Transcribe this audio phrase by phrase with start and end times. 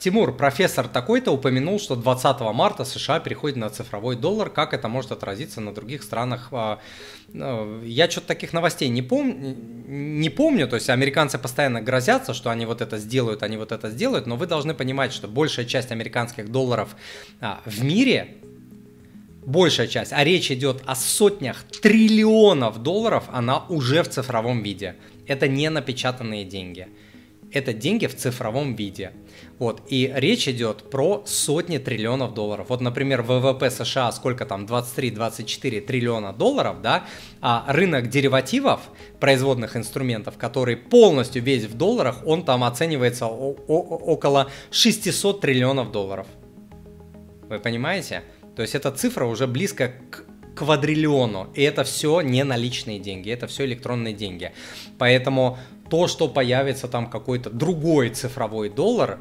[0.00, 4.48] Тимур, профессор такой-то упомянул, что 20 марта США переходит на цифровой доллар.
[4.48, 6.48] Как это может отразиться на других странах?
[6.52, 6.78] А,
[7.34, 9.36] ну, я что-то таких новостей не, пом...
[9.86, 10.66] не помню.
[10.68, 14.26] То есть американцы постоянно грозятся, что они вот это сделают, они вот это сделают.
[14.26, 16.96] Но вы должны понимать, что большая часть американских долларов
[17.42, 18.38] а, в мире
[19.44, 24.96] большая часть, а речь идет о сотнях триллионов долларов, она уже в цифровом виде.
[25.26, 26.88] Это не напечатанные деньги
[27.52, 29.12] это деньги в цифровом виде.
[29.58, 32.66] Вот, и речь идет про сотни триллионов долларов.
[32.68, 37.04] Вот, например, ВВП США сколько там, 23-24 триллиона долларов, да,
[37.40, 38.80] а рынок деривативов,
[39.18, 46.26] производных инструментов, который полностью весь в долларах, он там оценивается около 600 триллионов долларов.
[47.48, 48.22] Вы понимаете?
[48.54, 50.24] То есть эта цифра уже близко к
[50.54, 51.50] квадриллиону.
[51.54, 54.52] И это все не наличные деньги, это все электронные деньги.
[54.98, 55.58] Поэтому
[55.90, 59.18] то, что появится там какой-то другой цифровой доллар,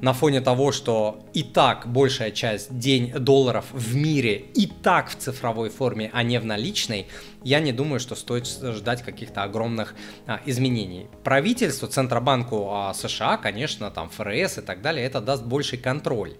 [0.00, 5.16] на фоне того, что и так большая часть день долларов в мире и так в
[5.16, 7.06] цифровой форме, а не в наличной,
[7.44, 9.94] я не думаю, что стоит ждать каких-то огромных
[10.26, 11.08] а, изменений.
[11.22, 16.36] Правительству, Центробанку а, США, конечно, там ФРС и так далее, это даст больший контроль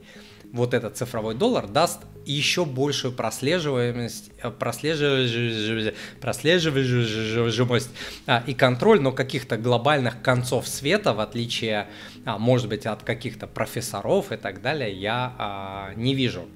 [0.53, 7.91] вот этот цифровой доллар даст еще большую прослеживаемость, э, прослеживаемость, прослеживаемость
[8.27, 11.89] а, и контроль, но каких-то глобальных концов света, в отличие,
[12.25, 16.47] а, может быть, от каких-то профессоров и так далее, я а, не вижу.